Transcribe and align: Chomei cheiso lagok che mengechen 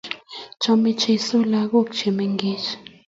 Chomei 0.61 0.97
cheiso 0.99 1.37
lagok 1.51 1.87
che 1.97 2.09
mengechen 2.17 2.79